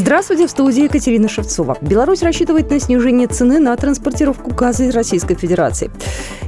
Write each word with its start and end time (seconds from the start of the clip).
Здравствуйте, 0.00 0.46
в 0.46 0.50
студии 0.50 0.84
Екатерина 0.84 1.28
Шевцова. 1.28 1.76
Беларусь 1.82 2.22
рассчитывает 2.22 2.70
на 2.70 2.80
снижение 2.80 3.28
цены 3.28 3.58
на 3.58 3.76
транспортировку 3.76 4.50
газа 4.54 4.84
из 4.84 4.94
Российской 4.94 5.34
Федерации. 5.34 5.90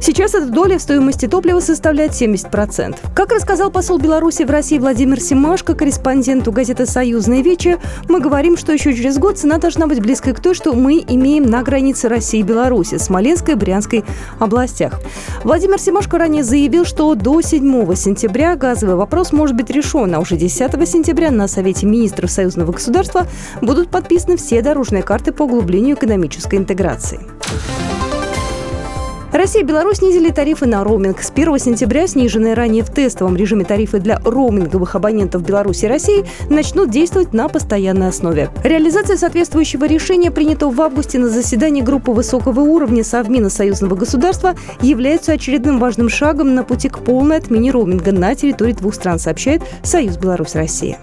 Сейчас 0.00 0.34
эта 0.34 0.46
доля 0.46 0.78
в 0.78 0.82
стоимости 0.82 1.26
топлива 1.26 1.58
составляет 1.58 2.12
70%. 2.12 2.96
Как 3.12 3.32
рассказал 3.32 3.72
посол 3.72 3.98
Беларуси 3.98 4.44
в 4.44 4.50
России 4.50 4.78
Владимир 4.78 5.20
Симашко, 5.20 5.74
корреспонденту 5.74 6.52
газеты 6.52 6.86
«Союзная 6.86 7.42
вече», 7.42 7.78
мы 8.08 8.20
говорим, 8.20 8.56
что 8.56 8.72
еще 8.72 8.94
через 8.94 9.18
год 9.18 9.36
цена 9.36 9.58
должна 9.58 9.88
быть 9.88 10.00
близкой 10.00 10.32
к 10.32 10.40
той, 10.40 10.54
что 10.54 10.72
мы 10.72 11.04
имеем 11.06 11.42
на 11.42 11.64
границе 11.64 12.08
России 12.08 12.40
и 12.40 12.44
Беларуси, 12.44 12.98
Смоленской 12.98 13.54
и 13.54 13.56
Брянской 13.56 14.04
областях. 14.38 15.00
Владимир 15.42 15.80
Симашко 15.80 16.18
ранее 16.18 16.44
заявил, 16.44 16.84
что 16.84 17.16
до 17.16 17.40
7 17.40 17.94
сентября 17.96 18.54
газовый 18.54 18.94
вопрос 18.94 19.32
может 19.32 19.56
быть 19.56 19.70
решен, 19.70 20.14
а 20.14 20.20
уже 20.20 20.36
10 20.36 20.88
сентября 20.88 21.32
на 21.32 21.48
Совете 21.48 21.84
министров 21.86 22.30
союзного 22.30 22.70
государства 22.72 23.26
будут 23.60 23.90
подписаны 23.90 24.36
все 24.36 24.62
дорожные 24.62 25.02
карты 25.02 25.32
по 25.32 25.42
углублению 25.42 25.96
экономической 25.96 26.56
интеграции. 26.56 27.20
Россия 29.32 29.62
и 29.62 29.64
Беларусь 29.64 29.98
снизили 29.98 30.30
тарифы 30.30 30.66
на 30.66 30.82
роуминг. 30.82 31.22
С 31.22 31.30
1 31.30 31.58
сентября 31.58 32.06
сниженные 32.08 32.54
ранее 32.54 32.82
в 32.82 32.90
тестовом 32.90 33.36
режиме 33.36 33.64
тарифы 33.64 34.00
для 34.00 34.18
роуминговых 34.24 34.96
абонентов 34.96 35.42
Беларуси 35.42 35.84
и 35.84 35.88
России 35.88 36.24
начнут 36.48 36.90
действовать 36.90 37.32
на 37.32 37.48
постоянной 37.48 38.08
основе. 38.08 38.50
Реализация 38.64 39.16
соответствующего 39.16 39.84
решения, 39.84 40.32
принятого 40.32 40.70
в 40.70 40.80
августе 40.80 41.18
на 41.18 41.28
заседании 41.28 41.80
группы 41.80 42.10
высокого 42.10 42.60
уровня 42.60 43.04
Совмина 43.04 43.50
союзного 43.50 43.94
государства, 43.94 44.56
является 44.80 45.32
очередным 45.32 45.78
важным 45.78 46.08
шагом 46.08 46.54
на 46.54 46.64
пути 46.64 46.88
к 46.88 46.98
полной 46.98 47.36
отмене 47.36 47.70
роуминга 47.70 48.10
на 48.10 48.34
территории 48.34 48.72
двух 48.72 48.94
стран, 48.94 49.20
сообщает 49.20 49.62
Союз 49.84 50.16
Беларусь-Россия. 50.16 50.98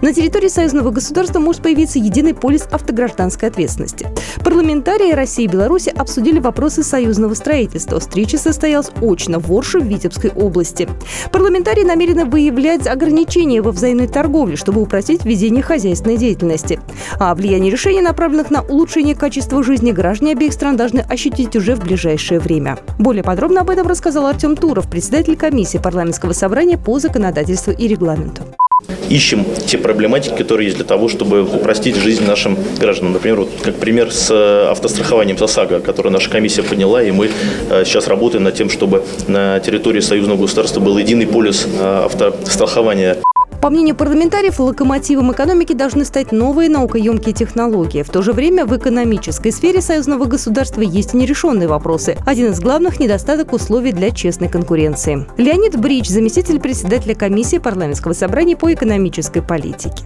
На 0.00 0.12
территории 0.14 0.48
союзного 0.48 0.90
государства 0.90 1.40
может 1.40 1.62
появиться 1.62 1.98
единый 1.98 2.32
полис 2.32 2.68
автогражданской 2.70 3.48
ответственности. 3.48 4.06
Парламентарии 4.44 5.12
России 5.12 5.44
и 5.44 5.48
Беларуси 5.48 5.88
обсудили 5.88 6.38
вопросы 6.38 6.84
союзного 6.84 7.34
строительства. 7.34 7.98
Встреча 7.98 8.38
состоялась 8.38 8.90
очно 9.00 9.40
в 9.40 9.52
Орше 9.52 9.80
в 9.80 9.84
Витебской 9.84 10.30
области. 10.30 10.88
Парламентарии 11.32 11.82
намерены 11.82 12.24
выявлять 12.24 12.86
ограничения 12.86 13.60
во 13.60 13.72
взаимной 13.72 14.06
торговле, 14.06 14.56
чтобы 14.56 14.80
упростить 14.80 15.24
ведение 15.24 15.62
хозяйственной 15.62 16.16
деятельности. 16.16 16.80
А 17.18 17.34
влияние 17.34 17.72
решений, 17.72 18.00
направленных 18.00 18.50
на 18.50 18.62
улучшение 18.62 19.16
качества 19.16 19.62
жизни 19.64 19.90
граждан 19.90 20.28
обеих 20.28 20.52
стран, 20.52 20.76
должны 20.76 21.00
ощутить 21.00 21.56
уже 21.56 21.74
в 21.74 21.80
ближайшее 21.80 22.38
время. 22.38 22.78
Более 22.98 23.24
подробно 23.24 23.62
об 23.62 23.70
этом 23.70 23.88
рассказал 23.88 24.26
Артем 24.26 24.54
Туров, 24.56 24.88
председатель 24.88 25.36
комиссии 25.36 25.78
парламентского 25.78 26.32
собрания 26.32 26.78
по 26.78 27.00
законодательству 27.00 27.72
и 27.72 27.88
регламенту 27.88 28.47
ищем 29.10 29.44
те 29.66 29.78
проблематики, 29.78 30.34
которые 30.34 30.66
есть 30.66 30.76
для 30.76 30.86
того, 30.86 31.08
чтобы 31.08 31.42
упростить 31.42 31.96
жизнь 31.96 32.24
нашим 32.26 32.56
гражданам. 32.78 33.14
Например, 33.14 33.40
вот 33.40 33.50
как 33.62 33.76
пример 33.76 34.12
с 34.12 34.30
э, 34.30 34.70
автострахованием 34.70 35.36
ОСАГО, 35.42 35.80
который 35.80 36.12
наша 36.12 36.30
комиссия 36.30 36.62
подняла, 36.62 37.02
и 37.02 37.10
мы 37.10 37.30
э, 37.70 37.84
сейчас 37.84 38.06
работаем 38.06 38.44
над 38.44 38.54
тем, 38.54 38.70
чтобы 38.70 39.04
на 39.26 39.60
территории 39.60 40.00
союзного 40.00 40.38
государства 40.38 40.80
был 40.80 40.96
единый 40.98 41.26
полис 41.26 41.66
э, 41.66 42.04
автострахования. 42.04 43.18
По 43.60 43.70
мнению 43.70 43.96
парламентариев, 43.96 44.60
локомотивом 44.60 45.32
экономики 45.32 45.72
должны 45.72 46.04
стать 46.04 46.30
новые 46.30 46.70
наукоемкие 46.70 47.34
технологии. 47.34 48.02
В 48.02 48.10
то 48.10 48.22
же 48.22 48.32
время 48.32 48.64
в 48.64 48.76
экономической 48.76 49.50
сфере 49.50 49.80
союзного 49.80 50.26
государства 50.26 50.80
есть 50.80 51.12
нерешенные 51.12 51.66
вопросы. 51.66 52.16
Один 52.24 52.52
из 52.52 52.60
главных– 52.60 53.00
недостаток 53.00 53.52
условий 53.52 53.90
для 53.90 54.12
честной 54.12 54.48
конкуренции. 54.48 55.26
Леонид 55.36 55.76
Брич, 55.76 56.08
заместитель 56.08 56.60
председателя 56.60 57.16
комиссии 57.16 57.58
парламентского 57.58 58.12
собрания 58.12 58.56
по 58.56 58.72
экономической 58.72 59.42
политике. 59.42 60.04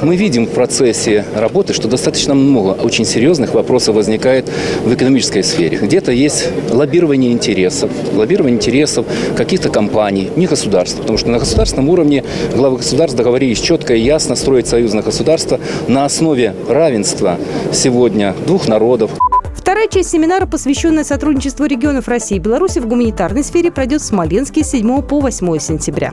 Мы 0.00 0.16
видим 0.16 0.46
в 0.46 0.50
процессе 0.50 1.24
работы, 1.34 1.74
что 1.74 1.86
достаточно 1.86 2.34
много 2.34 2.70
очень 2.70 3.04
серьезных 3.04 3.54
вопросов 3.54 3.94
возникает 3.94 4.50
в 4.84 4.92
экономической 4.92 5.42
сфере. 5.42 5.78
Где-то 5.78 6.12
есть 6.12 6.48
лоббирование 6.70 7.32
интересов, 7.32 7.90
лоббирование 8.14 8.56
интересов 8.56 9.06
каких-то 9.36 9.68
компаний, 9.68 10.30
не 10.34 10.46
государств. 10.46 10.98
Потому 11.00 11.18
что 11.18 11.28
на 11.28 11.38
государственном 11.38 11.88
уровне 11.88 12.24
главы 12.54 12.78
государств 12.78 13.16
договорились 13.16 13.60
четко 13.60 13.94
и 13.94 14.00
ясно 14.00 14.34
строить 14.34 14.66
союзное 14.66 15.02
государство 15.02 15.60
на 15.88 16.04
основе 16.04 16.54
равенства 16.68 17.38
сегодня 17.72 18.34
двух 18.46 18.68
народов. 18.68 19.10
Вторая 19.54 19.86
часть 19.88 20.10
семинара, 20.10 20.46
посвященная 20.46 21.04
сотрудничеству 21.04 21.66
регионов 21.66 22.08
России 22.08 22.36
и 22.36 22.40
Беларуси 22.40 22.80
в 22.80 22.88
гуманитарной 22.88 23.44
сфере, 23.44 23.70
пройдет 23.70 24.00
в 24.00 24.04
Смоленске 24.04 24.64
с 24.64 24.70
7 24.70 25.02
по 25.02 25.20
8 25.20 25.58
сентября. 25.58 26.12